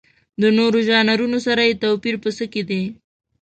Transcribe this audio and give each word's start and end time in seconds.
د 0.41 0.43
نورو 0.57 0.79
ژانرونو 0.87 1.37
سره 1.47 1.61
یې 1.67 1.79
توپیر 1.83 2.15
په 2.23 2.29
څه 2.37 2.45
کې 2.53 2.61
دی؟ 2.69 2.83